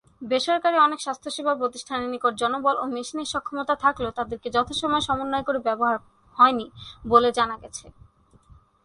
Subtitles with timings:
[0.21, 5.97] বেসরকারি অনেক স্বাস্থ্যসেবা প্রতিষ্ঠানের নিকট জনবল ও মেশিনের সক্ষমতা থাকলেও তাদেরকে যথাসময়ে সমন্বয় করে ব্যবহার
[5.97, 6.65] করা হয়নি,
[7.07, 7.85] বলে জানা গেছে।